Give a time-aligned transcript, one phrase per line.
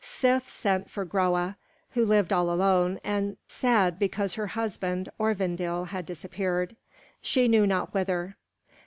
[0.03, 1.57] Sif sent for Groa,
[1.91, 6.75] who lived all alone and sad because her husband Örvandil had disappeared,
[7.21, 8.35] she knew not whither.